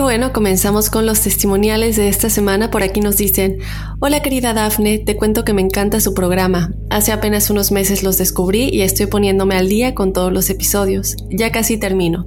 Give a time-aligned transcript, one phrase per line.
[0.00, 2.70] Bueno, comenzamos con los testimoniales de esta semana.
[2.70, 3.58] Por aquí nos dicen,
[4.00, 6.72] hola querida Dafne, te cuento que me encanta su programa.
[6.88, 11.16] Hace apenas unos meses los descubrí y estoy poniéndome al día con todos los episodios.
[11.28, 12.26] Ya casi termino.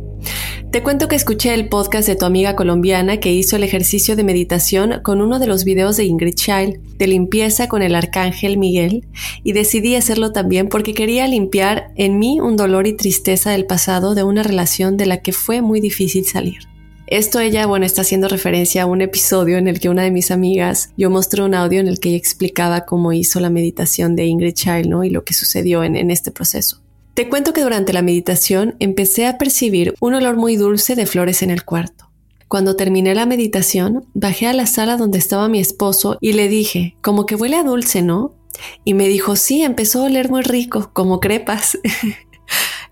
[0.71, 4.23] Te cuento que escuché el podcast de tu amiga colombiana que hizo el ejercicio de
[4.23, 9.07] meditación con uno de los videos de Ingrid Child de limpieza con el arcángel Miguel
[9.43, 14.15] y decidí hacerlo también porque quería limpiar en mí un dolor y tristeza del pasado
[14.15, 16.72] de una relación de la que fue muy difícil salir.
[17.07, 20.31] Esto ella, bueno, está haciendo referencia a un episodio en el que una de mis
[20.31, 24.25] amigas, yo mostré un audio en el que ella explicaba cómo hizo la meditación de
[24.25, 25.03] Ingrid Child, ¿no?
[25.03, 26.81] Y lo que sucedió en, en este proceso.
[27.13, 31.43] Te cuento que durante la meditación empecé a percibir un olor muy dulce de flores
[31.43, 32.09] en el cuarto.
[32.47, 36.95] Cuando terminé la meditación, bajé a la sala donde estaba mi esposo y le dije,
[37.01, 38.33] como que huele a dulce, ¿no?
[38.83, 41.77] Y me dijo, sí, empezó a oler muy rico, como crepas.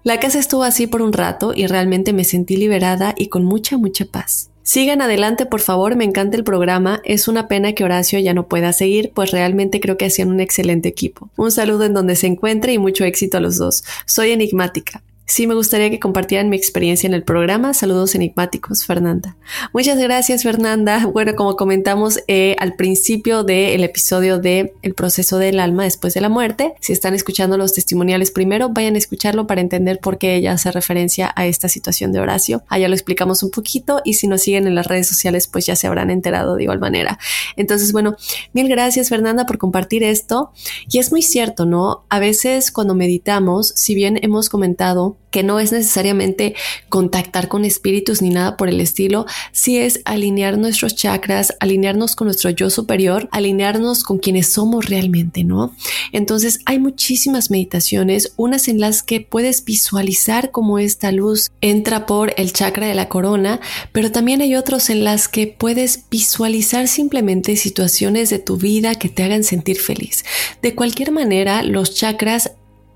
[0.03, 3.77] La casa estuvo así por un rato y realmente me sentí liberada y con mucha,
[3.77, 4.49] mucha paz.
[4.63, 7.01] Sigan adelante, por favor, me encanta el programa.
[7.03, 10.39] Es una pena que Horacio ya no pueda seguir, pues realmente creo que hacían un
[10.39, 11.29] excelente equipo.
[11.37, 13.83] Un saludo en donde se encuentre y mucho éxito a los dos.
[14.05, 15.03] Soy enigmática.
[15.31, 17.73] Sí, me gustaría que compartieran mi experiencia en el programa.
[17.73, 19.37] Saludos enigmáticos, Fernanda.
[19.71, 21.05] Muchas gracias, Fernanda.
[21.05, 26.19] Bueno, como comentamos eh, al principio del episodio de El proceso del alma después de
[26.19, 30.35] la muerte, si están escuchando los testimoniales primero, vayan a escucharlo para entender por qué
[30.35, 32.65] ella hace referencia a esta situación de Horacio.
[32.67, 35.77] Allá lo explicamos un poquito y si nos siguen en las redes sociales, pues ya
[35.77, 37.19] se habrán enterado de igual manera.
[37.55, 38.17] Entonces, bueno,
[38.51, 40.51] mil gracias, Fernanda, por compartir esto.
[40.89, 42.03] Y es muy cierto, ¿no?
[42.09, 46.55] A veces cuando meditamos, si bien hemos comentado que no es necesariamente
[46.89, 52.27] contactar con espíritus ni nada por el estilo, sí es alinear nuestros chakras, alinearnos con
[52.27, 55.73] nuestro yo superior, alinearnos con quienes somos realmente, ¿no?
[56.11, 62.33] Entonces hay muchísimas meditaciones, unas en las que puedes visualizar cómo esta luz entra por
[62.37, 63.61] el chakra de la corona,
[63.91, 69.09] pero también hay otros en las que puedes visualizar simplemente situaciones de tu vida que
[69.09, 70.25] te hagan sentir feliz.
[70.61, 72.51] De cualquier manera, los chakras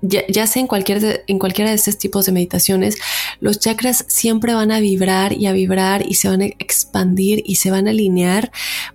[0.08, 2.96] ya, ya, sea en, cualquier en cualquiera de estos tipos de meditaciones,
[3.40, 7.56] los chakras siempre van a vibrar y a vibrar y se van a expandir y
[7.56, 8.50] se van a alinear.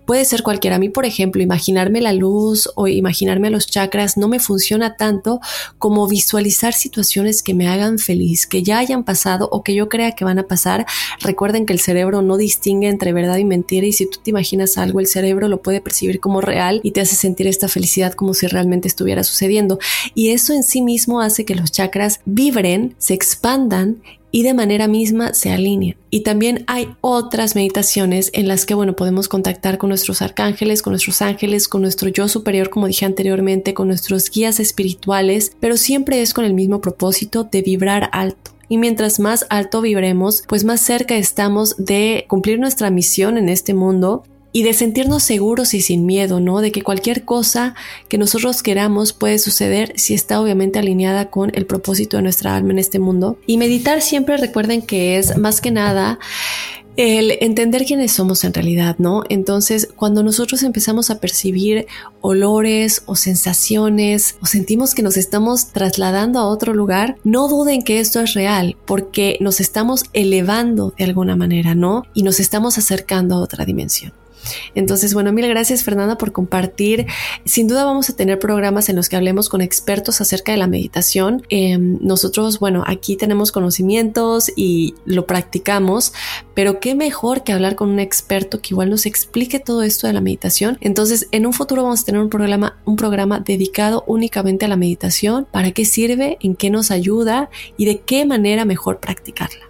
[0.05, 0.77] Puede ser cualquiera.
[0.77, 5.39] A mí, por ejemplo, imaginarme la luz o imaginarme los chakras no me funciona tanto
[5.77, 10.13] como visualizar situaciones que me hagan feliz, que ya hayan pasado o que yo crea
[10.13, 10.85] que van a pasar.
[11.19, 14.77] Recuerden que el cerebro no distingue entre verdad y mentira y si tú te imaginas
[14.77, 18.33] algo, el cerebro lo puede percibir como real y te hace sentir esta felicidad como
[18.33, 19.79] si realmente estuviera sucediendo.
[20.13, 24.01] Y eso en sí mismo hace que los chakras vibren, se expandan
[24.31, 25.97] y de manera misma se alineen.
[26.09, 30.91] Y también hay otras meditaciones en las que, bueno, podemos contactar con nuestros arcángeles, con
[30.91, 36.21] nuestros ángeles, con nuestro yo superior, como dije anteriormente, con nuestros guías espirituales, pero siempre
[36.21, 38.51] es con el mismo propósito de vibrar alto.
[38.69, 43.73] Y mientras más alto vibremos, pues más cerca estamos de cumplir nuestra misión en este
[43.73, 46.61] mundo y de sentirnos seguros y sin miedo, ¿no?
[46.61, 47.75] De que cualquier cosa
[48.07, 52.71] que nosotros queramos puede suceder si está obviamente alineada con el propósito de nuestra alma
[52.71, 53.37] en este mundo.
[53.47, 56.19] Y meditar siempre recuerden que es más que nada
[56.97, 59.23] el entender quiénes somos en realidad, ¿no?
[59.29, 61.87] Entonces, cuando nosotros empezamos a percibir
[62.19, 67.99] olores o sensaciones o sentimos que nos estamos trasladando a otro lugar, no duden que
[67.99, 72.03] esto es real, porque nos estamos elevando de alguna manera, ¿no?
[72.13, 74.20] Y nos estamos acercando a otra dimensión.
[74.75, 77.07] Entonces, bueno, mil gracias Fernanda por compartir.
[77.45, 80.67] Sin duda vamos a tener programas en los que hablemos con expertos acerca de la
[80.67, 81.43] meditación.
[81.49, 86.13] Em, nosotros, bueno, aquí tenemos conocimientos y lo practicamos,
[86.53, 90.13] pero qué mejor que hablar con un experto que igual nos explique todo esto de
[90.13, 90.77] la meditación.
[90.81, 94.77] Entonces, en un futuro vamos a tener un programa, un programa dedicado únicamente a la
[94.77, 99.65] meditación, para qué sirve, en qué nos ayuda y de qué manera mejor practicarla.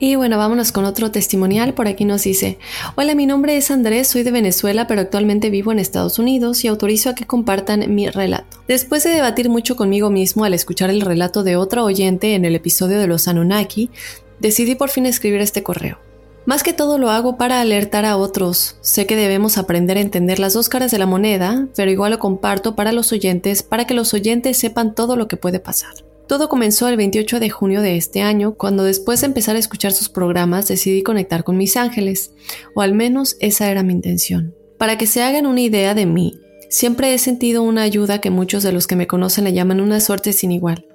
[0.00, 1.74] Y bueno, vámonos con otro testimonial.
[1.74, 2.58] Por aquí nos dice,
[2.94, 6.68] hola, mi nombre es Andrés, soy de Venezuela, pero actualmente vivo en Estados Unidos y
[6.68, 8.62] autorizo a que compartan mi relato.
[8.68, 12.54] Después de debatir mucho conmigo mismo al escuchar el relato de otra oyente en el
[12.54, 13.90] episodio de los Anunnaki,
[14.38, 15.98] decidí por fin escribir este correo.
[16.46, 18.76] Más que todo lo hago para alertar a otros.
[18.80, 22.18] Sé que debemos aprender a entender las dos caras de la moneda, pero igual lo
[22.18, 26.07] comparto para los oyentes para que los oyentes sepan todo lo que puede pasar.
[26.28, 29.92] Todo comenzó el 28 de junio de este año, cuando después de empezar a escuchar
[29.92, 32.32] sus programas decidí conectar con mis ángeles,
[32.74, 34.54] o al menos esa era mi intención.
[34.76, 36.38] Para que se hagan una idea de mí,
[36.68, 40.00] siempre he sentido una ayuda que muchos de los que me conocen le llaman una
[40.00, 40.86] suerte sin igual.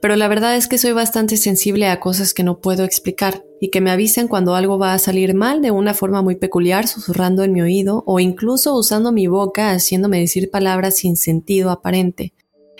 [0.00, 3.70] Pero la verdad es que soy bastante sensible a cosas que no puedo explicar y
[3.70, 7.42] que me avisen cuando algo va a salir mal de una forma muy peculiar, susurrando
[7.42, 12.32] en mi oído o incluso usando mi boca haciéndome decir palabras sin sentido aparente,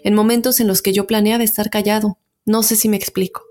[0.02, 2.18] en momentos en los que yo planeaba estar callado.
[2.44, 3.42] No sé si me explico.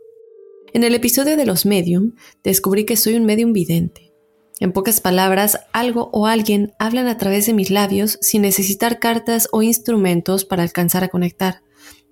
[0.73, 2.13] En el episodio de los medium,
[2.43, 4.13] descubrí que soy un medium vidente.
[4.59, 9.47] En pocas palabras, algo o alguien hablan a través de mis labios sin necesitar cartas
[9.51, 11.61] o instrumentos para alcanzar a conectar,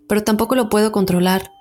[0.07, 1.51] pero tampoco lo puedo controlar.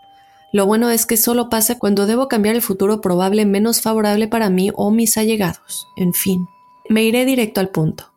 [0.53, 4.51] Lo bueno es que solo pasa cuando debo cambiar el futuro probable menos favorable para
[4.51, 5.87] mí o mis allegados.
[5.97, 6.47] En fin,
[6.89, 8.14] me iré directo al punto.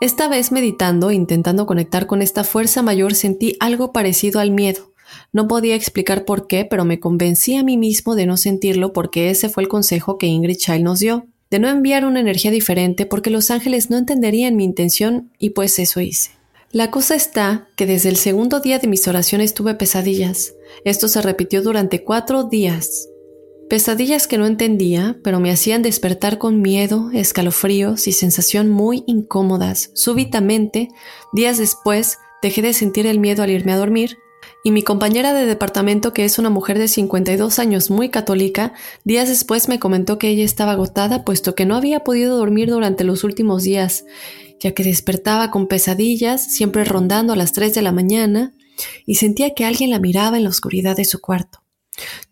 [0.00, 4.94] Esta vez meditando e intentando conectar con esta fuerza mayor sentí algo parecido al miedo.
[5.30, 9.28] No podía explicar por qué, pero me convencí a mí mismo de no sentirlo porque
[9.28, 13.04] ese fue el consejo que Ingrid Child nos dio, de no enviar una energía diferente
[13.04, 16.30] porque los ángeles no entenderían mi intención y pues eso hice.
[16.72, 20.54] La cosa está que desde el segundo día de mis oraciones tuve pesadillas.
[20.86, 23.09] Esto se repitió durante cuatro días.
[23.70, 29.92] Pesadillas que no entendía, pero me hacían despertar con miedo, escalofríos y sensación muy incómodas.
[29.94, 30.88] Súbitamente,
[31.32, 34.18] días después, dejé de sentir el miedo al irme a dormir,
[34.64, 38.72] y mi compañera de departamento, que es una mujer de 52 años muy católica,
[39.04, 43.04] días después me comentó que ella estaba agotada puesto que no había podido dormir durante
[43.04, 44.04] los últimos días,
[44.58, 48.52] ya que despertaba con pesadillas, siempre rondando a las 3 de la mañana,
[49.06, 51.59] y sentía que alguien la miraba en la oscuridad de su cuarto.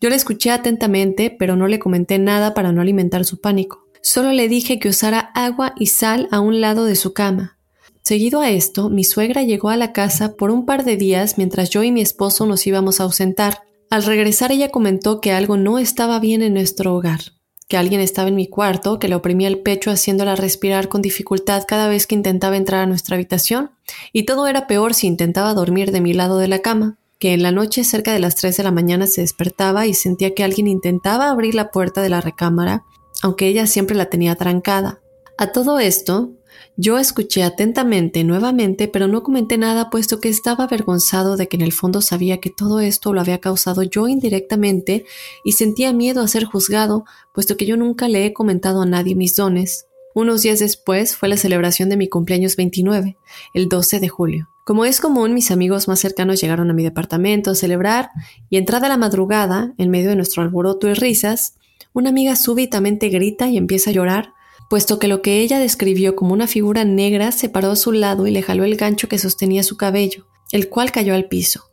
[0.01, 3.89] Yo le escuché atentamente, pero no le comenté nada para no alimentar su pánico.
[4.03, 7.59] Solo le dije que usara agua y sal a un lado de su cama.
[8.03, 11.69] Seguido a esto, mi suegra llegó a la casa por un par de días mientras
[11.71, 13.63] yo y mi esposo nos íbamos a ausentar.
[13.91, 17.21] Al regresar ella comentó que algo no estaba bien en nuestro hogar,
[17.69, 21.65] que alguien estaba en mi cuarto, que le oprimía el pecho haciéndola respirar con dificultad
[21.69, 23.73] cada vez que intentaba entrar a nuestra habitación,
[24.13, 27.43] y todo era peor si intentaba dormir de mi lado de la cama que en
[27.43, 30.69] la noche cerca de las 3 de la mañana se despertaba y sentía que alguien
[30.69, 32.85] intentaba abrir la puerta de la recámara,
[33.23, 35.01] aunque ella siempre la tenía trancada.
[35.37, 36.33] A todo esto,
[36.77, 41.63] yo escuché atentamente nuevamente, pero no comenté nada puesto que estaba avergonzado de que en
[41.63, 45.05] el fondo sabía que todo esto lo había causado yo indirectamente
[45.45, 49.17] y sentía miedo a ser juzgado, puesto que yo nunca le he comentado a nadie
[49.17, 49.88] mis dones.
[50.19, 53.17] Unos días después fue la celebración de mi cumpleaños 29,
[53.55, 54.49] el 12 de julio.
[54.65, 58.11] Como es común, mis amigos más cercanos llegaron a mi departamento a celebrar
[58.51, 61.55] y entrada la madrugada, en medio de nuestro alboroto y risas,
[61.93, 64.33] una amiga súbitamente grita y empieza a llorar,
[64.69, 68.27] puesto que lo que ella describió como una figura negra se paró a su lado
[68.27, 71.71] y le jaló el gancho que sostenía su cabello, el cual cayó al piso.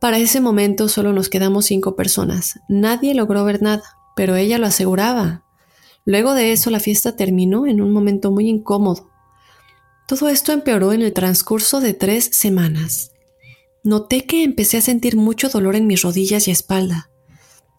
[0.00, 2.58] Para ese momento solo nos quedamos cinco personas.
[2.68, 3.84] Nadie logró ver nada,
[4.16, 5.43] pero ella lo aseguraba.
[6.04, 9.10] Luego de eso la fiesta terminó en un momento muy incómodo.
[10.06, 13.12] Todo esto empeoró en el transcurso de tres semanas.
[13.82, 17.10] Noté que empecé a sentir mucho dolor en mis rodillas y espalda.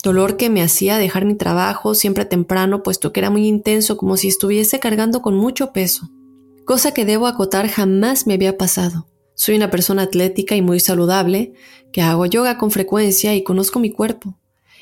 [0.03, 4.17] Dolor que me hacía dejar mi trabajo siempre temprano, puesto que era muy intenso, como
[4.17, 6.09] si estuviese cargando con mucho peso.
[6.63, 9.07] Cosa que debo acotar jamás me había pasado.
[9.35, 11.53] Soy una persona atlética y muy saludable,
[11.91, 14.37] que hago yoga con frecuencia y conozco mi cuerpo.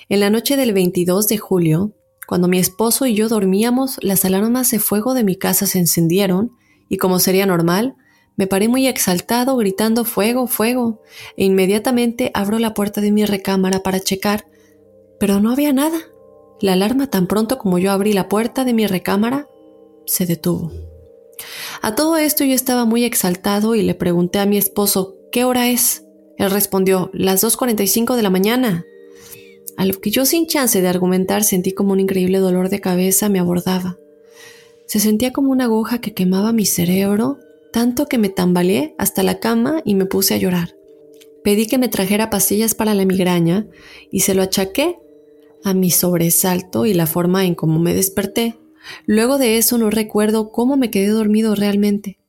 [0.10, 1.94] En la noche del 22 de julio,
[2.34, 6.52] cuando mi esposo y yo dormíamos, las alarmas de fuego de mi casa se encendieron
[6.90, 7.96] y como sería normal,
[8.38, 11.00] me paré muy exaltado gritando fuego, fuego,
[11.38, 14.48] e inmediatamente abro la puerta de mi recámara para checar,
[15.20, 16.00] pero no había nada.
[16.60, 19.48] La alarma tan pronto como yo abrí la puerta de mi recámara,
[20.08, 20.72] se detuvo.
[21.84, 25.70] A todo esto yo estaba muy exaltado y le pregunté a mi esposo, ¿qué hora
[25.70, 26.04] es?
[26.40, 28.86] Él respondió, las 2.45 de la mañana.
[29.78, 33.30] A lo que yo sin chance de argumentar sentí como un increíble dolor de cabeza
[33.30, 33.98] me abordaba.
[34.86, 37.40] Se sentía como una aguja que quemaba mi cerebro,
[37.72, 40.76] tanto que me tambaleé hasta la cama y me puse a llorar.
[41.44, 43.68] Pedí que me trajera pastillas para la migraña
[44.12, 44.98] y se lo achaqué
[45.64, 48.56] a mi sobresalto y la forma en cómo me desperté.
[49.06, 52.20] Luego de eso no recuerdo cómo me quedé dormido realmente.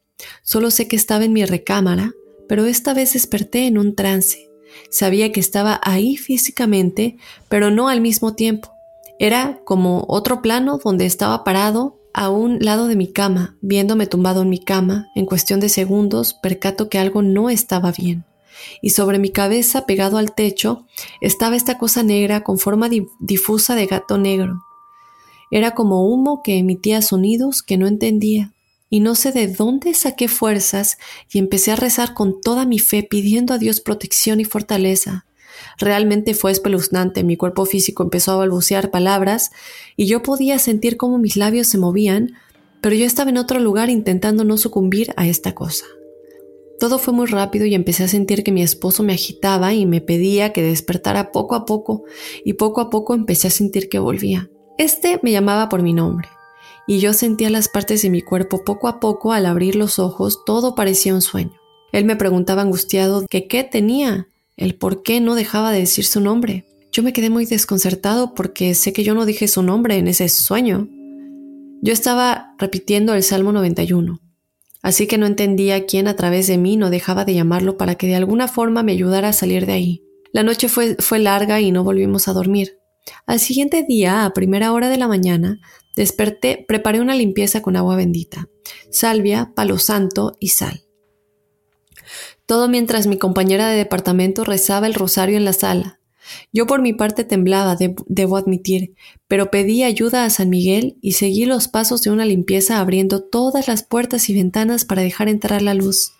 [0.42, 2.12] Solo sé que estaba en mi recámara,
[2.48, 4.48] pero esta vez desperté en un trance.
[4.90, 7.16] Sabía que estaba ahí físicamente,
[7.48, 8.72] pero no al mismo tiempo.
[9.18, 14.42] Era como otro plano donde estaba parado a un lado de mi cama, viéndome tumbado
[14.42, 18.24] en mi cama, en cuestión de segundos percato que algo no estaba bien.
[18.80, 20.86] Y sobre mi cabeza, pegado al techo,
[21.20, 22.88] estaba esta cosa negra con forma
[23.18, 24.62] difusa de gato negro.
[25.50, 28.53] Era como humo que emitía sonidos que no entendía,
[28.94, 30.98] y no sé de dónde saqué fuerzas
[31.28, 35.26] y empecé a rezar con toda mi fe pidiendo a Dios protección y fortaleza.
[35.78, 39.50] Realmente fue espeluznante, mi cuerpo físico empezó a balbucear palabras
[39.96, 42.34] y yo podía sentir cómo mis labios se movían,
[42.82, 45.86] pero yo estaba en otro lugar intentando no sucumbir a esta cosa.
[46.78, 50.02] Todo fue muy rápido y empecé a sentir que mi esposo me agitaba y me
[50.02, 52.04] pedía que despertara poco a poco,
[52.44, 54.50] y poco a poco empecé a sentir que volvía.
[54.78, 56.28] Este me llamaba por mi nombre,
[56.86, 60.44] y yo sentía las partes de mi cuerpo poco a poco al abrir los ojos,
[60.44, 61.52] todo parecía un sueño.
[61.92, 66.20] Él me preguntaba angustiado que qué tenía, el por qué no dejaba de decir su
[66.20, 66.66] nombre.
[66.92, 70.28] Yo me quedé muy desconcertado porque sé que yo no dije su nombre en ese
[70.28, 70.88] sueño.
[71.82, 74.20] Yo estaba repitiendo el Salmo 91,
[74.82, 78.06] así que no entendía quién a través de mí no dejaba de llamarlo para que
[78.06, 80.02] de alguna forma me ayudara a salir de ahí.
[80.32, 82.78] La noche fue, fue larga y no volvimos a dormir.
[83.26, 85.60] Al siguiente día, a primera hora de la mañana,
[85.96, 88.48] desperté, preparé una limpieza con agua bendita,
[88.90, 90.84] salvia, palo santo y sal.
[92.46, 96.00] Todo mientras mi compañera de departamento rezaba el rosario en la sala.
[96.52, 98.94] Yo por mi parte temblaba, debo admitir,
[99.28, 103.68] pero pedí ayuda a San Miguel y seguí los pasos de una limpieza abriendo todas
[103.68, 106.12] las puertas y ventanas para dejar entrar la luz.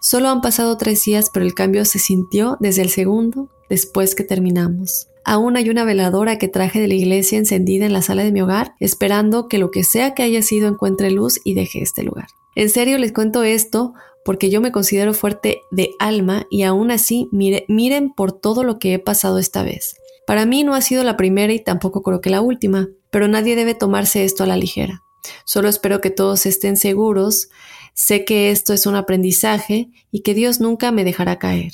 [0.00, 4.24] Solo han pasado tres días, pero el cambio se sintió desde el segundo después que
[4.24, 5.07] terminamos.
[5.24, 8.40] Aún hay una veladora que traje de la iglesia encendida en la sala de mi
[8.40, 12.28] hogar, esperando que lo que sea que haya sido encuentre luz y deje este lugar.
[12.54, 13.94] En serio les cuento esto
[14.24, 18.94] porque yo me considero fuerte de alma y aún así miren por todo lo que
[18.94, 19.96] he pasado esta vez.
[20.26, 23.56] Para mí no ha sido la primera y tampoco creo que la última, pero nadie
[23.56, 25.02] debe tomarse esto a la ligera.
[25.44, 27.48] Solo espero que todos estén seguros,
[27.94, 31.72] sé que esto es un aprendizaje y que Dios nunca me dejará caer.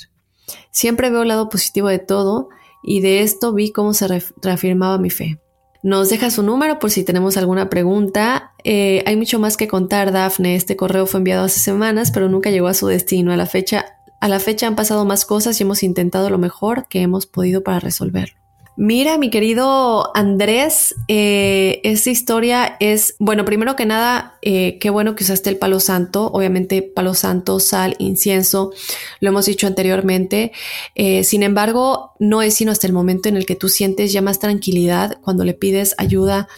[0.71, 2.49] Siempre veo el lado positivo de todo
[2.87, 4.07] y de esto vi cómo se
[4.41, 5.39] reafirmaba mi fe.
[5.81, 8.53] Nos deja su número por si tenemos alguna pregunta.
[8.63, 10.55] Eh, hay mucho más que contar, Dafne.
[10.55, 13.31] Este correo fue enviado hace semanas, pero nunca llegó a su destino.
[13.31, 13.85] A la fecha,
[14.21, 17.63] a la fecha han pasado más cosas y hemos intentado lo mejor que hemos podido
[17.63, 18.44] para resolverlo.
[18.77, 25.15] Mira, mi querido Andrés, eh, esta historia es, bueno, primero que nada, eh, qué bueno
[25.15, 28.73] que usaste el palo santo, obviamente palo santo, sal, incienso,
[29.21, 30.51] lo hemos dicho anteriormente,
[30.93, 34.21] eh, sin embargo, no es sino hasta el momento en el que tú sientes ya
[34.21, 36.49] más tranquilidad cuando le pides ayuda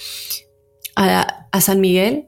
[0.95, 2.26] a, a San Miguel,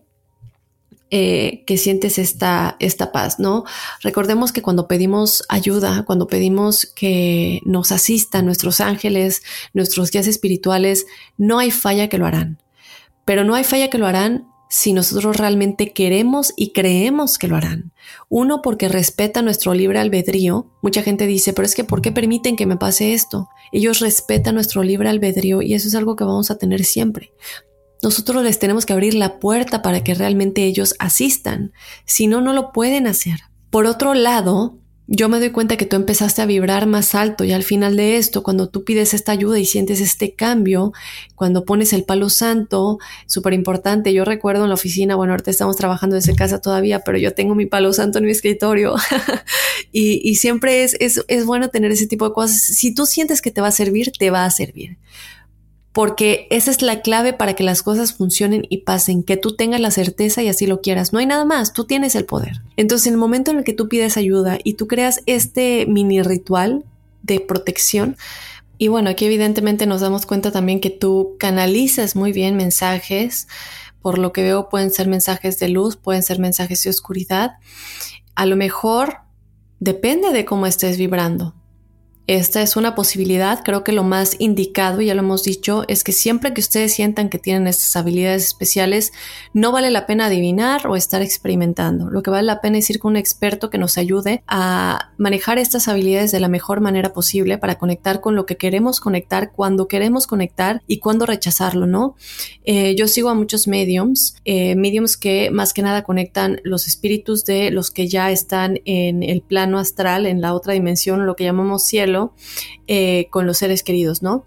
[1.11, 3.63] eh, que sientes esta, esta paz, ¿no?
[4.01, 9.41] Recordemos que cuando pedimos ayuda, cuando pedimos que nos asistan nuestros ángeles,
[9.73, 12.61] nuestros guías espirituales, no hay falla que lo harán.
[13.25, 17.55] Pero no hay falla que lo harán si nosotros realmente queremos y creemos que lo
[17.55, 17.91] harán.
[18.29, 20.67] Uno, porque respeta nuestro libre albedrío.
[20.83, 23.49] Mucha gente dice, pero es que ¿por qué permiten que me pase esto?
[23.71, 27.33] Ellos respetan nuestro libre albedrío y eso es algo que vamos a tener siempre.
[28.01, 31.73] Nosotros les tenemos que abrir la puerta para que realmente ellos asistan.
[32.05, 33.39] Si no, no lo pueden hacer.
[33.69, 34.79] Por otro lado,
[35.11, 38.17] yo me doy cuenta que tú empezaste a vibrar más alto y al final de
[38.17, 40.93] esto, cuando tú pides esta ayuda y sientes este cambio,
[41.33, 45.75] cuando pones el palo santo, súper importante, yo recuerdo en la oficina, bueno, ahorita estamos
[45.77, 48.95] trabajando desde casa todavía, pero yo tengo mi palo santo en mi escritorio
[49.91, 52.61] y, y, siempre es, es, es bueno tener ese tipo de cosas.
[52.61, 54.99] Si tú sientes que te va a servir, te va a servir
[55.99, 59.81] porque esa es la clave para que las cosas funcionen y pasen, que tú tengas
[59.81, 61.11] la certeza y así lo quieras.
[61.11, 62.61] No hay nada más, tú tienes el poder.
[62.77, 66.21] Entonces, en el momento en el que tú pides ayuda y tú creas este mini
[66.21, 66.85] ritual
[67.21, 68.15] de protección,
[68.77, 73.49] Y bueno, aquí evidentemente nos damos cuenta también que tú canalizas muy bien mensajes.
[74.01, 77.57] Por lo que veo pueden ser mensajes de luz, pueden ser mensajes de oscuridad.
[78.35, 79.17] A lo mejor
[79.81, 81.58] depende de cómo estés vibrando.
[82.29, 83.63] Esta es una posibilidad.
[83.63, 87.27] Creo que lo más indicado, ya lo hemos dicho, es que siempre que ustedes sientan
[87.27, 89.13] que tienen estas habilidades especiales,
[89.55, 92.11] no vale la pena adivinar o estar experimentando.
[92.11, 95.57] Lo que vale la pena es ir con un experto que nos ayude a manejar
[95.57, 99.87] estas habilidades de la mejor manera posible para conectar con lo que queremos conectar, cuando
[99.87, 102.13] queremos conectar y cuándo rechazarlo, ¿no?
[102.63, 107.43] Eh, yo sigo a muchos mediums, eh, mediums que más que nada conectan los espíritus
[107.43, 111.45] de los que ya están en el plano astral, en la otra dimensión, lo que
[111.45, 112.18] llamamos cielo
[112.87, 114.45] eh, con los seres queridos, ¿no?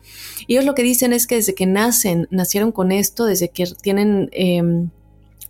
[0.49, 4.29] Ellos lo que dicen es que desde que nacen, nacieron con esto, desde que tienen...
[4.33, 4.91] Em,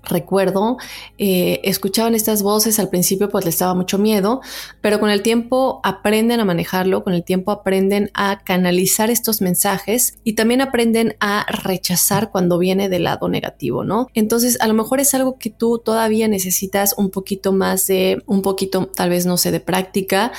[0.04, 0.78] recuerdo,
[1.18, 4.40] eh, escuchaban estas voces, al principio pues les daba mucho miedo,
[4.80, 10.18] pero con el tiempo aprenden a manejarlo, con el tiempo aprenden a canalizar estos mensajes
[10.24, 14.08] y también aprenden a rechazar cuando viene del lado negativo, ¿no?
[14.14, 18.42] Entonces a lo mejor es algo que tú todavía necesitas un poquito más de, un
[18.42, 20.32] poquito tal vez no sé, de práctica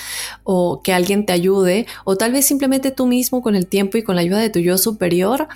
[0.44, 4.04] o que alguien te ayude o tal vez simplemente tú mismo con el tiempo y
[4.04, 5.48] con la ayuda de tu yo superior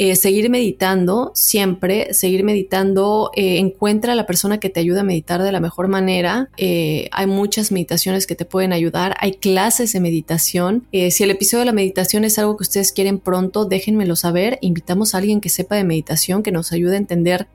[0.00, 5.02] eh, seguir meditando siempre, seguir meditando, eh, encuentra a la persona que te ayuda a
[5.02, 6.50] meditar de la mejor manera.
[6.56, 10.86] Eh, hay muchas meditaciones que te pueden ayudar, hay clases de meditación.
[10.92, 14.58] si el episodio de la meditación es algo que ustedes quieren pronto, déjenmelo saber.
[14.60, 17.48] Invitamos a alguien que sepa de meditación, que nos ayude a entender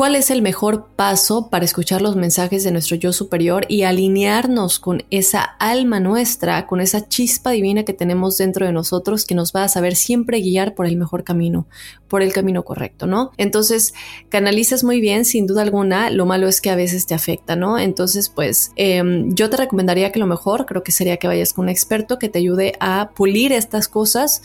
[0.00, 4.80] ¿Cuál es el mejor paso para escuchar los mensajes de nuestro yo superior y alinearnos
[4.80, 9.52] con esa alma nuestra, con esa chispa divina que tenemos dentro de nosotros que nos
[9.52, 11.66] va a saber siempre guiar por el mejor camino,
[12.08, 13.32] por el camino correcto, ¿no?
[13.36, 13.92] Entonces,
[14.30, 17.78] canalizas muy bien, sin duda alguna, lo malo es que a veces te afecta, ¿no?
[17.78, 21.66] Entonces, pues em, yo te recomendaría que lo mejor, creo que sería que vayas con
[21.66, 24.40] un experto que te ayude a pulir estas cosas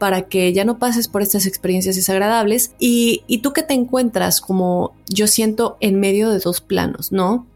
[0.00, 4.40] para que ya no pases por estas experiencias desagradables y, y tú que te encuentras
[4.40, 7.46] como yo siento en medio de dos planos, ¿no?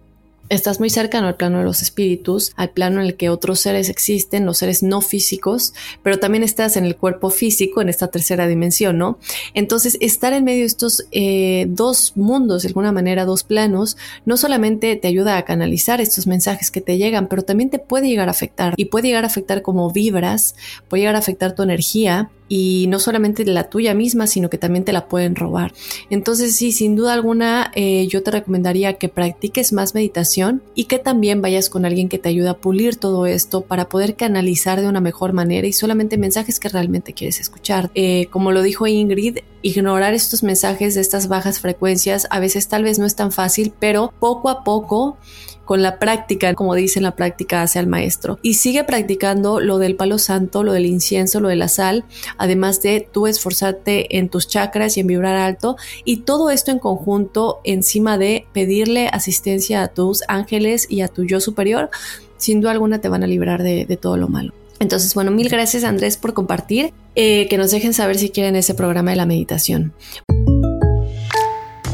[0.50, 3.88] Estás muy cercano al plano de los espíritus, al plano en el que otros seres
[3.88, 5.72] existen, los seres no físicos,
[6.02, 9.18] pero también estás en el cuerpo físico, en esta tercera dimensión, ¿no?
[9.54, 14.36] Entonces, estar en medio de estos eh, dos mundos, de alguna manera, dos planos, no
[14.36, 18.28] solamente te ayuda a canalizar estos mensajes que te llegan, pero también te puede llegar
[18.28, 20.56] a afectar y puede llegar a afectar como vibras,
[20.88, 24.84] puede llegar a afectar tu energía y no solamente la tuya misma, sino que también
[24.84, 25.72] te la pueden robar.
[26.10, 30.98] Entonces sí, sin duda alguna, eh, yo te recomendaría que practiques más meditación y que
[30.98, 34.88] también vayas con alguien que te ayude a pulir todo esto para poder canalizar de
[34.88, 37.90] una mejor manera y solamente mensajes que realmente quieres escuchar.
[37.94, 42.84] Eh, como lo dijo Ingrid, ignorar estos mensajes de estas bajas frecuencias a veces tal
[42.84, 45.16] vez no es tan fácil, pero poco a poco
[45.64, 48.38] con la práctica, como dice en la práctica hacia el maestro.
[48.42, 52.04] Y sigue practicando lo del palo santo, lo del incienso, lo de la sal,
[52.38, 55.76] además de tú esforzarte en tus chakras y en vibrar alto.
[56.04, 61.24] Y todo esto en conjunto encima de pedirle asistencia a tus ángeles y a tu
[61.24, 61.90] yo superior,
[62.36, 64.52] sin duda alguna te van a librar de, todo lo malo.
[64.80, 66.92] Entonces, bueno, mil gracias Andrés por compartir.
[67.16, 69.92] Eh, que nos dejen saber si quieren ese programa de la meditación.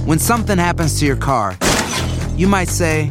[0.07, 1.57] When something happens to your car,
[2.37, 3.11] you might say,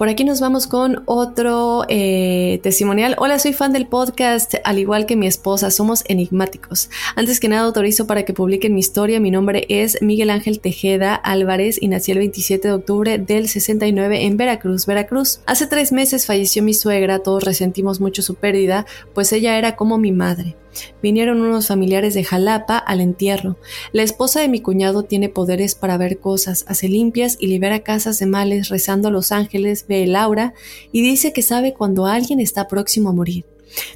[0.00, 3.16] Por aquí nos vamos con otro eh, testimonial.
[3.18, 6.88] Hola, soy fan del podcast, al igual que mi esposa, somos enigmáticos.
[7.16, 9.20] Antes que nada, autorizo para que publiquen mi historia.
[9.20, 14.24] Mi nombre es Miguel Ángel Tejeda Álvarez y nací el 27 de octubre del 69
[14.24, 15.42] en Veracruz, Veracruz.
[15.44, 19.98] Hace tres meses falleció mi suegra, todos resentimos mucho su pérdida, pues ella era como
[19.98, 20.56] mi madre.
[21.02, 23.56] Vinieron unos familiares de Jalapa al entierro.
[23.92, 28.18] La esposa de mi cuñado tiene poderes para ver cosas, hace limpias y libera casas
[28.18, 30.54] de males rezando a los ángeles, ve el aura
[30.92, 33.44] y dice que sabe cuando alguien está próximo a morir.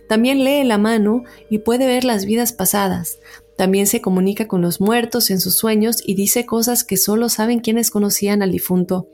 [0.09, 3.19] También lee la mano y puede ver las vidas pasadas.
[3.57, 7.61] También se comunica con los muertos en sus sueños y dice cosas que solo saben
[7.61, 9.09] quienes conocían al difunto.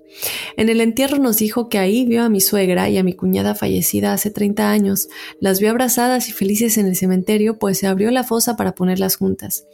[0.57, 3.55] En el entierro nos dijo que ahí vio a mi suegra y a mi cuñada
[3.55, 5.09] fallecida hace 30 años.
[5.39, 9.17] Las vio abrazadas y felices en el cementerio, pues se abrió la fosa para ponerlas
[9.17, 9.67] juntas.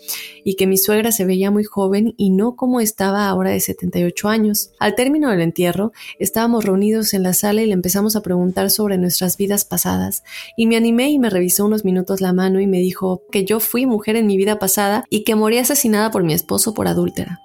[0.45, 4.29] Y que mi suegra se veía muy joven y no como estaba ahora de 78
[4.29, 4.73] años.
[4.79, 8.99] Al término del entierro, estábamos reunidos en la sala y le empezamos a preguntar sobre
[8.99, 10.23] nuestras vidas pasadas.
[10.57, 13.61] Y me animé y me revisó unos minutos la mano y me dijo que yo
[13.61, 17.41] fui mujer en mi vida pasada y que morí asesinada por mi esposo por adúltera.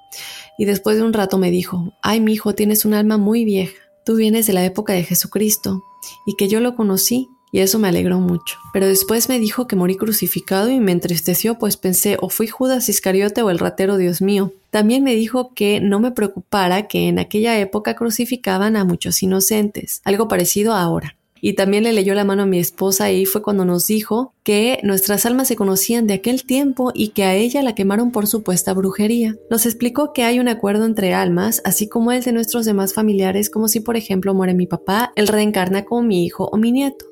[0.58, 3.74] Y después de un rato me dijo, ay, mi hijo, tienes un alma muy vieja.
[4.06, 5.84] Tú vienes de la época de Jesucristo
[6.26, 8.58] y que yo lo conocí y eso me alegró mucho.
[8.74, 12.89] Pero después me dijo que morí crucificado y me entristeció, pues pensé o fui Judas
[12.89, 14.54] Iscariote o el ratero Dios mío.
[14.69, 20.02] También me dijo que no me preocupara que en aquella época crucificaban a muchos inocentes,
[20.06, 23.66] algo parecido ahora y también le leyó la mano a mi esposa y fue cuando
[23.66, 27.76] nos dijo que nuestras almas se conocían de aquel tiempo y que a ella la
[27.76, 29.36] quemaron por supuesta brujería.
[29.50, 33.50] Nos explicó que hay un acuerdo entre almas, así como el de nuestros demás familiares,
[33.50, 37.11] como si por ejemplo muere mi papá, él reencarna como mi hijo o mi nieto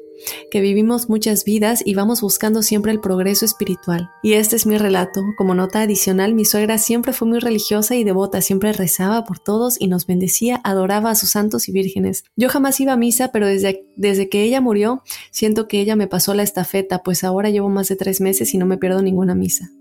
[0.51, 4.10] que vivimos muchas vidas y vamos buscando siempre el progreso espiritual.
[4.23, 5.21] Y este es mi relato.
[5.38, 9.79] Como nota adicional, mi suegra siempre fue muy religiosa y devota, siempre rezaba por todos
[9.79, 12.23] y nos bendecía, adoraba a sus santos y vírgenes.
[12.36, 16.08] Yo jamás iba a misa, pero desde, desde que ella murió, siento que ella me
[16.08, 19.36] pasó la estafeta, pues ahora llevo más de tres meses y no me pierdo ninguna
[19.36, 19.71] misa.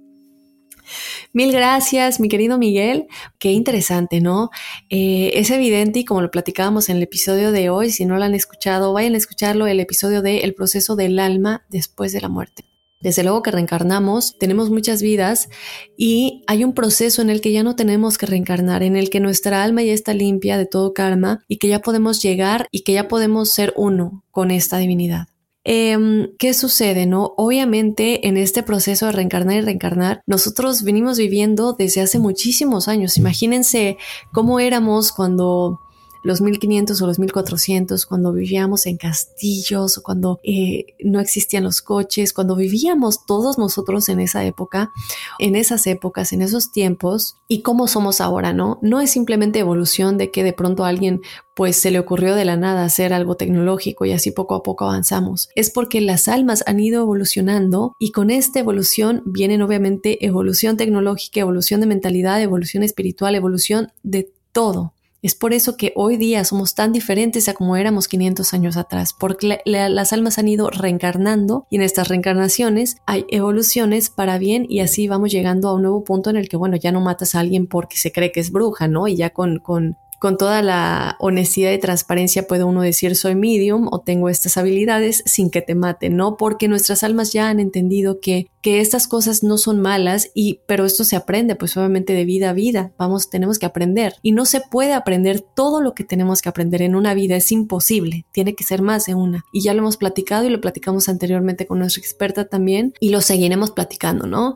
[1.32, 3.06] Mil gracias, mi querido Miguel.
[3.38, 4.50] Qué interesante, ¿no?
[4.90, 8.24] Eh, es evidente y como lo platicábamos en el episodio de hoy, si no lo
[8.24, 12.28] han escuchado, vayan a escucharlo, el episodio de El proceso del alma después de la
[12.28, 12.64] muerte.
[13.00, 15.48] Desde luego que reencarnamos, tenemos muchas vidas
[15.96, 19.20] y hay un proceso en el que ya no tenemos que reencarnar, en el que
[19.20, 22.94] nuestra alma ya está limpia de todo karma y que ya podemos llegar y que
[22.94, 25.28] ya podemos ser uno con esta divinidad.
[25.64, 27.06] Em, ¿Qué sucede?
[27.06, 27.34] No?
[27.36, 33.18] Obviamente en este proceso de reencarnar y reencarnar, nosotros venimos viviendo desde hace muchísimos años.
[33.18, 33.98] Imagínense
[34.32, 35.80] cómo éramos cuando
[36.22, 42.32] los 1500 o los 1400, cuando vivíamos en castillos, cuando eh, no existían los coches,
[42.32, 44.90] cuando vivíamos todos nosotros en esa época,
[45.38, 48.78] en esas épocas, en esos tiempos, y cómo somos ahora, ¿no?
[48.82, 51.20] No es simplemente evolución de que de pronto alguien
[51.58, 54.84] pues se le ocurrió de la nada hacer algo tecnológico y así poco a poco
[54.84, 55.48] avanzamos.
[55.56, 61.40] Es porque las almas han ido evolucionando y con esta evolución vienen obviamente evolución tecnológica,
[61.40, 64.92] evolución de mentalidad, evolución espiritual, evolución de todo.
[65.20, 69.12] Es por eso que hoy día somos tan diferentes a como éramos 500 años atrás,
[69.18, 74.78] porque las almas han ido reencarnando y en estas reencarnaciones hay evoluciones para bien y
[74.78, 77.40] así vamos llegando a un nuevo punto en el que, bueno, ya no matas a
[77.40, 79.08] alguien porque se cree que es bruja, ¿no?
[79.08, 83.88] Y ya con, con con toda la honestidad y transparencia puede uno decir soy medium
[83.90, 86.36] o tengo estas habilidades sin que te maten, ¿no?
[86.36, 90.84] Porque nuestras almas ya han entendido que, que estas cosas no son malas y, pero
[90.84, 94.44] esto se aprende pues obviamente de vida a vida, vamos, tenemos que aprender y no
[94.44, 98.54] se puede aprender todo lo que tenemos que aprender en una vida, es imposible, tiene
[98.54, 99.44] que ser más de una.
[99.52, 103.20] Y ya lo hemos platicado y lo platicamos anteriormente con nuestra experta también y lo
[103.20, 104.54] seguiremos platicando, ¿no?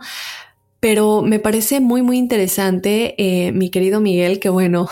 [0.81, 4.89] Pero me parece muy, muy interesante, eh, mi querido Miguel, que bueno,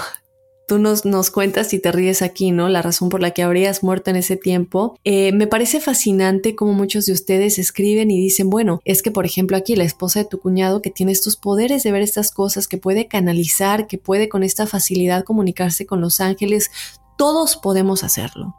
[0.71, 2.69] tú nos, nos cuentas y te ríes aquí, ¿no?
[2.69, 4.97] La razón por la que habrías muerto en ese tiempo.
[5.03, 9.27] Eh, me parece fascinante como muchos de ustedes escriben y dicen, bueno, es que por
[9.27, 12.69] ejemplo aquí la esposa de tu cuñado que tiene estos poderes de ver estas cosas,
[12.69, 16.71] que puede canalizar, que puede con esta facilidad comunicarse con los ángeles,
[17.19, 18.55] todos podemos hacerlo.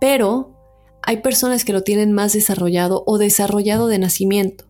[0.00, 0.56] Pero
[1.02, 4.64] hay personas que lo tienen más desarrollado o desarrollado de nacimiento.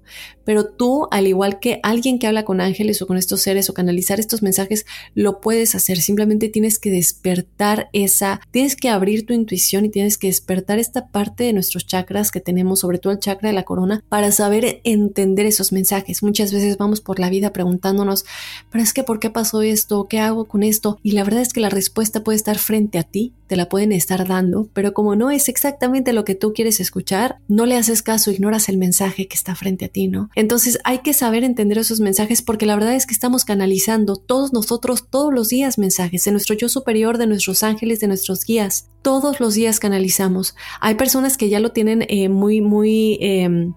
[0.44, 3.74] Pero tú, al igual que alguien que habla con ángeles o con estos seres o
[3.74, 6.00] canalizar estos mensajes, lo puedes hacer.
[6.00, 11.08] Simplemente tienes que despertar esa, tienes que abrir tu intuición y tienes que despertar esta
[11.08, 14.80] parte de nuestros chakras que tenemos, sobre todo el chakra de la corona, para saber
[14.84, 16.22] entender esos mensajes.
[16.22, 18.24] Muchas veces vamos por la vida preguntándonos,
[18.70, 20.06] pero es que ¿por qué pasó esto?
[20.08, 20.98] ¿Qué hago con esto?
[21.02, 23.92] Y la verdad es que la respuesta puede estar frente a ti, te la pueden
[23.92, 28.02] estar dando, pero como no es exactamente lo que tú quieres escuchar, no le haces
[28.02, 29.99] caso, ignoras el mensaje que está frente a ti,
[30.34, 34.52] Entonces hay que saber entender esos mensajes porque la verdad es que estamos canalizando todos
[34.52, 38.88] nosotros todos los días mensajes de nuestro yo superior, de nuestros ángeles, de nuestros guías.
[39.02, 40.54] Todos los días canalizamos.
[40.80, 43.18] Hay personas que ya lo tienen eh, muy, muy...
[43.20, 43.74] Em,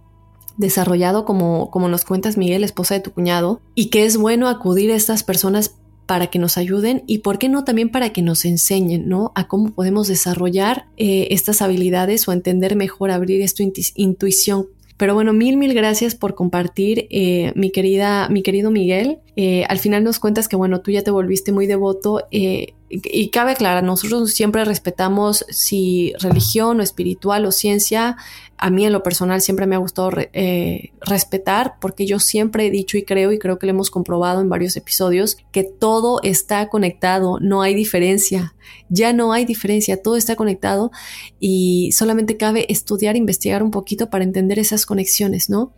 [0.55, 4.91] desarrollado como, como nos cuentas Miguel, esposa de tu cuñado, y que es bueno acudir
[4.91, 5.73] a estas personas
[6.05, 9.31] para que nos ayuden y por qué no también para que nos enseñen, ¿no?
[9.35, 13.63] A cómo podemos desarrollar eh, estas habilidades o entender mejor, abrir esta
[13.95, 19.19] intuición pero bueno, mil, mil gracias por compartir, eh, mi querida, mi querido Miguel.
[19.35, 23.29] Eh, al final nos cuentas que bueno, tú ya te volviste muy devoto eh, y
[23.29, 28.17] cabe aclarar, nosotros siempre respetamos si religión o espiritual o ciencia,
[28.57, 32.71] a mí en lo personal siempre me ha gustado eh, respetar porque yo siempre he
[32.71, 36.69] dicho y creo y creo que lo hemos comprobado en varios episodios que todo está
[36.69, 38.55] conectado, no hay diferencia,
[38.89, 40.91] ya no hay diferencia, todo está conectado
[41.39, 45.73] y solamente cabe estudiar, investigar un poquito para entender esas conexiones, ¿no?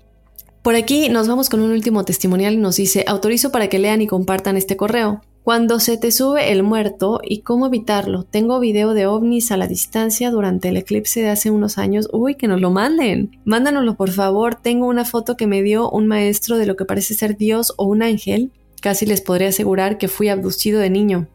[0.61, 4.01] Por aquí nos vamos con un último testimonial y nos dice, autorizo para que lean
[4.01, 5.21] y compartan este correo.
[5.45, 8.23] Cuando se te sube el muerto y cómo evitarlo.
[8.23, 12.09] Tengo video de ovnis a la distancia durante el eclipse de hace unos años.
[12.11, 13.39] Uy, que nos lo manden.
[13.45, 14.55] Mándanoslo por favor.
[14.55, 17.85] Tengo una foto que me dio un maestro de lo que parece ser Dios o
[17.85, 18.53] un ángel.
[18.81, 21.27] Casi les podría asegurar que fui abducido de niño.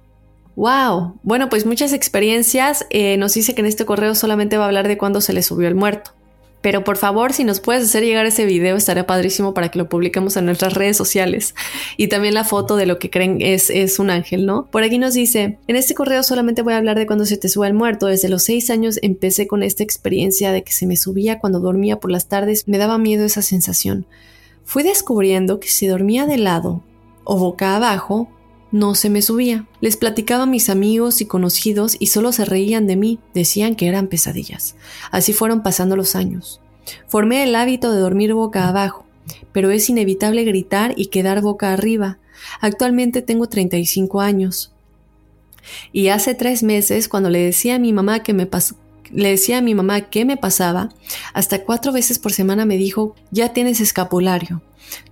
[0.56, 1.20] ¡Wow!
[1.22, 2.86] Bueno, pues muchas experiencias.
[2.90, 5.44] Eh, nos dice que en este correo solamente va a hablar de cuando se le
[5.44, 6.10] subió el muerto.
[6.60, 9.88] Pero por favor, si nos puedes hacer llegar ese video, estaría padrísimo para que lo
[9.88, 11.54] publiquemos en nuestras redes sociales.
[11.96, 14.66] Y también la foto de lo que creen es, es un ángel, ¿no?
[14.66, 17.48] Por aquí nos dice, en este correo solamente voy a hablar de cuando se te
[17.48, 18.06] sube el muerto.
[18.06, 21.98] Desde los seis años empecé con esta experiencia de que se me subía cuando dormía
[21.98, 22.68] por las tardes.
[22.68, 24.06] Me daba miedo esa sensación.
[24.64, 26.82] Fui descubriendo que si dormía de lado
[27.24, 28.28] o boca abajo,
[28.72, 29.66] no se me subía.
[29.80, 33.86] Les platicaba a mis amigos y conocidos y solo se reían de mí, decían que
[33.86, 34.76] eran pesadillas.
[35.10, 36.60] Así fueron pasando los años.
[37.08, 39.04] Formé el hábito de dormir boca abajo,
[39.52, 42.18] pero es inevitable gritar y quedar boca arriba.
[42.60, 44.72] Actualmente tengo 35 años.
[45.92, 48.48] Y hace tres meses, cuando le decía a mi mamá que me
[49.12, 50.90] le decía a mi mamá qué me pasaba,
[51.34, 54.62] hasta cuatro veces por semana me dijo, ya tienes escapulario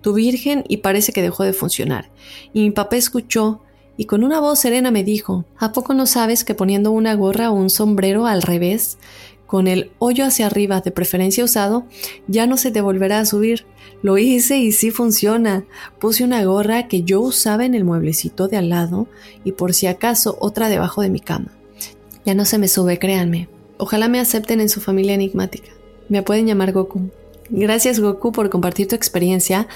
[0.01, 2.11] tu virgen y parece que dejó de funcionar.
[2.53, 3.61] Y mi papá escuchó
[3.97, 7.51] y con una voz serena me dijo, ¿A poco no sabes que poniendo una gorra
[7.51, 8.99] o un sombrero al revés,
[9.47, 11.87] con el hoyo hacia arriba de preferencia usado,
[12.29, 13.67] ya no se te volverá a subir?
[14.03, 15.65] Lo hice y sí funciona.
[15.99, 19.09] Puse una gorra que yo usaba en el mueblecito de al lado
[19.43, 21.51] y por si acaso otra debajo de mi cama.
[22.25, 23.49] Ya no se me sube, créanme.
[23.79, 25.71] Ojalá me acepten en su familia enigmática.
[26.09, 27.11] Me pueden llamar Goku.
[27.51, 29.69] Gracias Goku por compartir tu experiencia.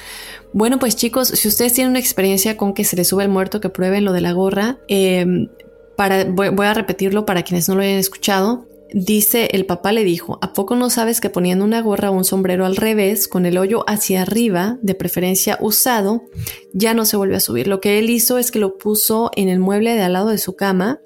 [0.52, 3.60] Bueno, pues chicos, si ustedes tienen una experiencia con que se les sube el muerto,
[3.60, 4.78] que prueben lo de la gorra.
[4.88, 5.48] Em,
[5.96, 8.66] para, voy, voy, a repetirlo para quienes no lo hayan escuchado.
[8.94, 12.24] Dice, el papá le dijo, ¿a poco no sabes que poniendo una gorra o un
[12.24, 16.24] sombrero al revés, con el hoyo hacia arriba, de preferencia usado,
[16.74, 17.68] ya no se vuelve a subir?
[17.68, 20.36] Lo que él hizo es que lo puso en el mueble de al lado de
[20.36, 21.00] su cama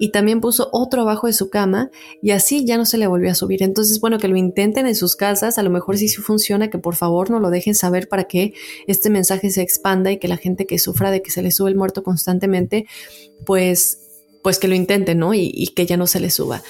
[0.00, 1.90] y también puso otro abajo de su cama
[2.22, 3.62] y así ya no se le volvió a subir.
[3.62, 6.78] Entonces, bueno, que lo intenten en sus casas, a lo mejor sí, sí funciona, que
[6.78, 8.54] por favor no lo dejen saber para que
[8.86, 11.68] este mensaje se expanda y que la gente que sufra de que se le sube
[11.68, 12.86] el muerto constantemente,
[13.44, 14.09] pues
[14.42, 15.34] pues que lo intenten, ¿no?
[15.34, 16.62] Y, que ya no se le suba.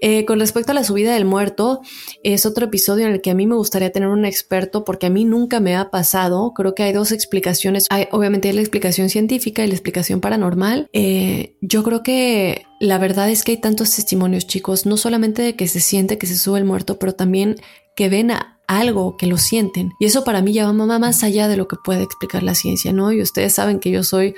[0.00, 1.80] Eh, con respecto a la subida del muerto,
[2.22, 5.10] es otro episodio en el que a mí me gustaría tener un experto porque a
[5.10, 6.52] mí nunca me ha pasado.
[6.54, 7.86] Creo que hay dos explicaciones.
[7.90, 10.88] Hay, obviamente hay la explicación científica y la explicación paranormal.
[10.92, 15.56] Eh, yo creo que la verdad es que hay tantos testimonios, chicos, no solamente de
[15.56, 17.56] que se siente que se sube el muerto, pero también
[17.94, 19.92] que ven a algo, que lo sienten.
[19.98, 22.92] Y eso para mí ya va más allá de lo que puede explicar la ciencia,
[22.92, 23.12] ¿no?
[23.12, 24.34] Y ustedes saben que yo soy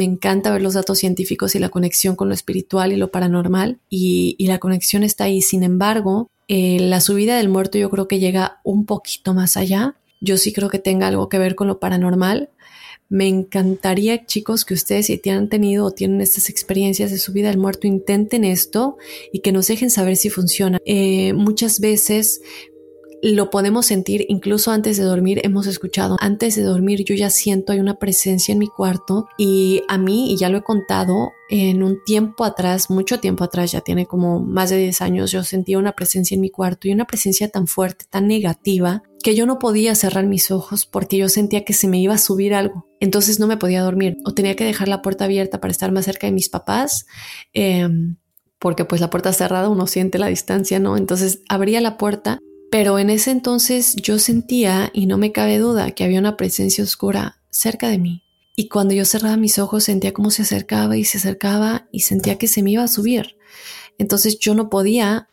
[0.00, 3.80] me encanta ver los datos científicos y la conexión con lo espiritual y lo paranormal
[3.90, 5.42] y, la conexión está ahí.
[5.42, 9.96] Sin embargo, eh, la subida del muerto yo creo que llega un poquito más allá.
[10.22, 12.48] Yo sí creo que tenga algo que ver con lo paranormal.
[13.10, 17.58] Me encantaría, chicos, que ustedes si han tenido o tienen estas experiencias de subida del
[17.58, 18.96] muerto, intenten esto
[19.34, 20.78] y que nos dejen saber si funciona.
[20.86, 22.40] Eh, muchas veces
[23.22, 25.40] lo podemos sentir incluso antes de dormir.
[25.44, 29.82] Hemos escuchado, antes de dormir yo ya siento hay una presencia en mi cuarto y
[29.88, 33.80] a mí, y ya lo he contado, en un tiempo atrás, mucho tiempo atrás, ya
[33.80, 37.06] tiene como más de 10 años, yo sentía una presencia en mi cuarto y una
[37.06, 41.64] presencia tan fuerte, tan negativa, que yo no podía cerrar mis ojos porque yo sentía
[41.64, 42.86] que se me iba a subir algo.
[43.00, 46.06] Entonces no me podía dormir o tenía que dejar la puerta abierta para estar más
[46.06, 47.06] cerca de mis papás.
[47.52, 48.16] Em,
[48.58, 50.96] porque pues la puerta cerrada uno siente la distancia, ¿no?
[50.96, 52.38] Entonces abría la puerta,
[52.70, 56.84] pero en ese entonces yo sentía, y no me cabe duda, que había una presencia
[56.84, 58.22] oscura cerca de mí.
[58.56, 62.38] Y cuando yo cerraba mis ojos sentía cómo se acercaba y se acercaba y sentía
[62.38, 63.36] que se me iba a subir.
[63.98, 65.28] Entonces yo no podía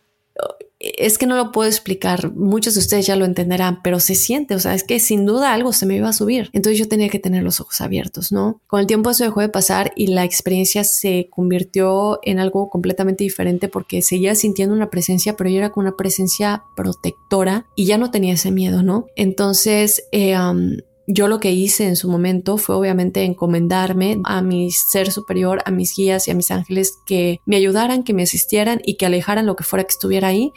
[0.97, 4.55] es que no lo puedo explicar, muchos de ustedes ya lo entenderán, pero se siente,
[4.55, 6.49] o sea, es que sin duda algo se me iba a subir.
[6.53, 8.61] Entonces yo tenía que tener los ojos abiertos, ¿no?
[8.67, 13.23] Con el tiempo eso dejó de pasar y la experiencia se convirtió en algo completamente
[13.23, 17.97] diferente porque seguía sintiendo una presencia, pero yo era con una presencia protectora y ya
[17.97, 19.07] no tenía ese miedo, ¿no?
[19.15, 20.35] Entonces, eh,
[21.07, 25.71] yo lo que hice en su momento fue obviamente encomendarme a mi ser superior, a
[25.71, 29.45] mis guías y a mis ángeles que me ayudaran, que me asistieran y que alejaran
[29.45, 30.51] lo que fuera que estuviera ahí.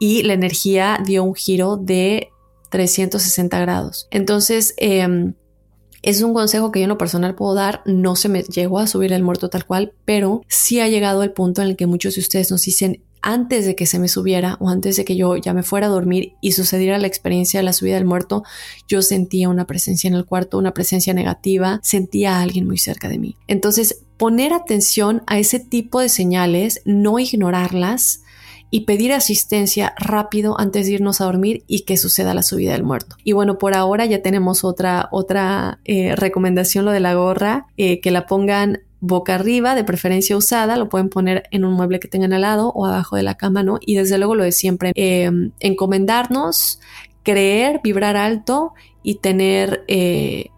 [0.00, 2.30] Y la energía dio un giro de
[2.70, 4.08] 360 grados.
[4.10, 5.34] Entonces, em,
[6.02, 7.82] es un consejo que yo en lo personal puedo dar.
[7.86, 11.32] No se me llegó a subir el muerto tal cual, pero sí ha llegado el
[11.32, 14.56] punto en el que muchos de ustedes nos dicen, antes de que se me subiera
[14.60, 17.64] o antes de que yo ya me fuera a dormir y sucediera la experiencia de
[17.64, 18.44] la subida del muerto,
[18.86, 23.08] yo sentía una presencia en el cuarto, una presencia negativa, sentía a alguien muy cerca
[23.08, 23.36] de mí.
[23.48, 28.20] Entonces, poner atención a ese tipo de señales, no ignorarlas,
[28.70, 32.82] y pedir asistencia rápido antes de irnos a dormir y que suceda la subida del
[32.82, 33.14] muerto.
[33.22, 38.00] Y bueno, por ahora ya tenemos otra, otra eh, recomendación, lo de la gorra, eh,
[38.00, 42.08] que la pongan boca arriba, de preferencia usada, lo pueden poner en un mueble que
[42.08, 43.78] tengan al lado o abajo de la cama, ¿no?
[43.80, 46.80] Y desde luego lo de siempre, eh, encomendarnos,
[47.22, 50.50] creer, vibrar alto y tener eh,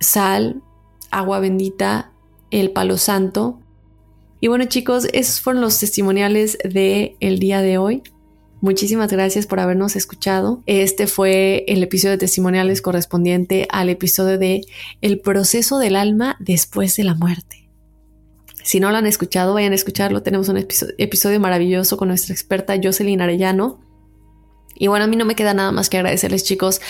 [0.00, 0.62] sal,
[1.10, 2.10] agua bendita,
[2.50, 3.60] el palo santo.
[4.40, 8.02] Y bueno chicos, esos fueron los testimoniales del el día de hoy.
[8.60, 10.64] Muchísimas gracias por habernos escuchado.
[10.66, 14.62] Este fue el episodio de testimoniales correspondiente al episodio de
[15.00, 17.67] El proceso del alma después de la muerte.
[18.62, 20.22] Si no lo han escuchado, vayan a escucharlo.
[20.22, 23.80] Tenemos un episodio, maravilloso con nuestra experta Jocelyn Arellano.
[24.78, 26.80] Y bueno, a mí no me queda nada más que agradecerles chicos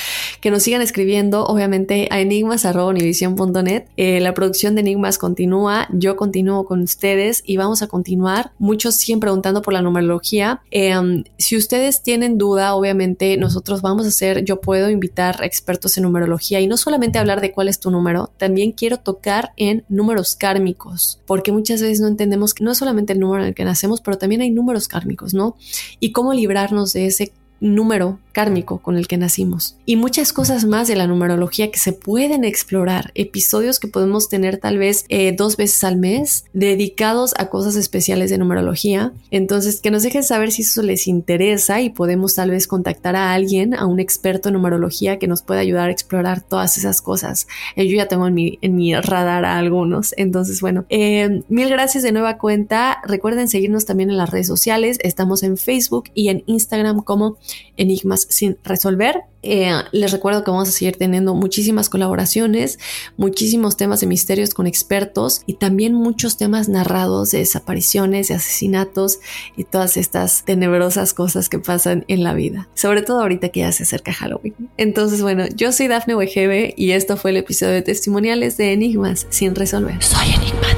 [0.41, 3.85] que nos sigan escribiendo, obviamente a enigmas.univision.net.
[3.97, 8.53] Eh, la producción de Enigmas continúa, yo continúo con ustedes y vamos a continuar.
[8.59, 10.61] Muchos siguen preguntando por la numerología.
[10.71, 16.05] Em, si ustedes tienen duda, obviamente nosotros vamos a hacer, yo puedo invitar expertos en
[16.05, 20.37] numerología y no solamente hablar de cuál es tu número, también quiero tocar en números
[20.37, 23.65] kármicos, porque muchas veces no entendemos que no es solamente el número en el que
[23.65, 25.57] nacemos, pero también hay números kármicos, ¿no?
[26.01, 30.87] Y cómo librarnos de ese número kármico con el que nacimos y muchas cosas más
[30.87, 35.57] de la numerología que se pueden explorar, episodios que podemos tener tal vez eh, dos
[35.57, 39.13] veces al mes dedicados a cosas especiales de numerología.
[39.33, 43.33] Entonces, que nos dejen saber si eso les interesa y podemos tal vez contactar a
[43.33, 47.49] alguien, a un experto en numerología que nos pueda ayudar a explorar todas esas cosas.
[47.75, 50.15] Eh, yo ya tengo en mi, en mi radar a algunos.
[50.17, 52.99] Entonces, bueno, eh, mil gracias de nueva cuenta.
[53.05, 54.99] Recuerden seguirnos también en las redes sociales.
[55.03, 57.37] Estamos en Facebook y en Instagram como
[57.77, 59.23] enigmas sin resolver.
[59.43, 62.79] Eh, les recuerdo que vamos a seguir teniendo muchísimas colaboraciones,
[63.17, 69.21] muchísimos temas de misterios con expertos y también muchos temas narrados de desapariciones, de asesinatos
[69.57, 72.69] y todas estas tenebrosas cosas que pasan en la vida.
[72.75, 74.55] Sobre todo ahorita que ya se acerca Halloween.
[74.77, 79.27] Entonces, bueno, yo soy Dafne Wegebe y esto fue el episodio de testimoniales de Enigmas
[79.31, 80.03] sin resolver.
[80.03, 80.78] Soy enigmático.